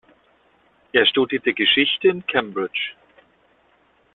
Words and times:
Er 0.93 1.05
studierte 1.05 1.53
Geschichte 1.53 2.07
in 2.07 2.25
Cambridge. 2.25 2.93